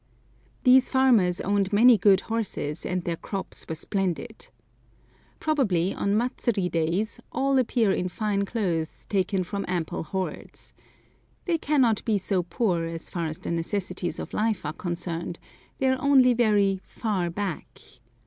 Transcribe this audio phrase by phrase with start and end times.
[0.63, 4.47] These farmers owned many good horses, and their crops were splendid.
[5.39, 10.73] Probably on matsuri days all appear in fine clothes taken from ample hoards.
[11.45, 15.37] They cannot be so poor, as far as the necessaries of life are concerned;
[15.77, 17.79] they are only very "far back."